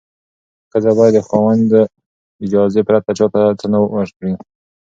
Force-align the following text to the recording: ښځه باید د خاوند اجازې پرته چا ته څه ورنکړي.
ښځه 0.71 0.91
باید 0.97 1.13
د 1.15 1.19
خاوند 1.27 1.69
اجازې 2.43 2.81
پرته 2.87 3.11
چا 3.17 3.25
ته 3.33 3.41
څه 3.59 3.65
ورنکړي. 3.81 4.33